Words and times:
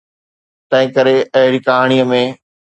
تنهنڪري 0.69 1.15
اهڙي 1.39 1.59
ڪهاڻي 1.67 1.99
۾. 2.17 2.23